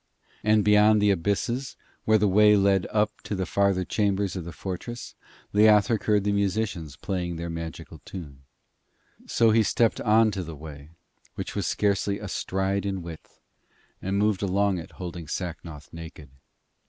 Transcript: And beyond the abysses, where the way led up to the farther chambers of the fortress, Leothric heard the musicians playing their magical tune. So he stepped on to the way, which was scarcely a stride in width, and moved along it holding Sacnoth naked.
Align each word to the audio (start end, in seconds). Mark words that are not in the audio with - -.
And 0.43 0.65
beyond 0.65 0.99
the 0.99 1.11
abysses, 1.11 1.77
where 2.05 2.17
the 2.17 2.27
way 2.27 2.55
led 2.57 2.87
up 2.89 3.21
to 3.21 3.35
the 3.35 3.45
farther 3.45 3.85
chambers 3.85 4.35
of 4.35 4.45
the 4.45 4.51
fortress, 4.51 5.13
Leothric 5.53 6.05
heard 6.05 6.23
the 6.23 6.31
musicians 6.31 6.95
playing 6.95 7.35
their 7.35 7.51
magical 7.51 8.01
tune. 8.03 8.39
So 9.27 9.51
he 9.51 9.61
stepped 9.61 10.01
on 10.01 10.31
to 10.31 10.41
the 10.43 10.55
way, 10.55 10.89
which 11.35 11.55
was 11.55 11.67
scarcely 11.67 12.17
a 12.17 12.27
stride 12.27 12.83
in 12.83 13.03
width, 13.03 13.41
and 14.01 14.17
moved 14.17 14.41
along 14.41 14.79
it 14.79 14.93
holding 14.93 15.27
Sacnoth 15.27 15.93
naked. 15.93 16.31